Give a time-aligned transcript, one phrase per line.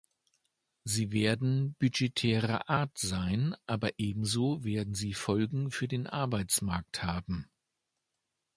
[0.83, 7.51] Sie werden budgetärer Art sein, aber ebenso werden sie Folgen für den Arbeitsmarkt haben.